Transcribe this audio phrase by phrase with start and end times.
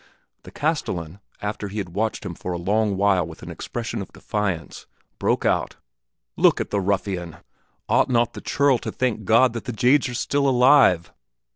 [0.41, 4.87] The castellan, after he had watched him for a while with an expression of defiance,
[5.19, 5.75] broke out,
[6.35, 7.37] "Look at the ruffian!
[7.87, 11.13] Ought not the churl to thank God that the jades are still alive?"